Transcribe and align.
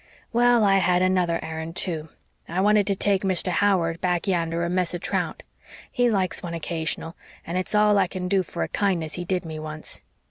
"Well, 0.33 0.63
I 0.63 0.77
had 0.79 1.03
another 1.03 1.39
errand, 1.43 1.75
too 1.75 2.09
I 2.49 2.59
wanted 2.59 2.87
to 2.87 2.95
take 2.95 3.21
Mr. 3.21 3.49
Howard 3.49 4.01
back 4.01 4.27
yander 4.27 4.63
a 4.65 4.67
mess 4.67 4.95
of 4.95 5.01
trout. 5.01 5.43
He 5.91 6.09
likes 6.09 6.41
one 6.41 6.55
occasional, 6.55 7.15
and 7.45 7.55
it's 7.55 7.75
all 7.75 7.99
I 7.99 8.07
can 8.07 8.27
do 8.27 8.41
for 8.41 8.63
a 8.63 8.67
kindness 8.67 9.13
he 9.13 9.25
did 9.25 9.45
me 9.45 9.59
once. 9.59 10.01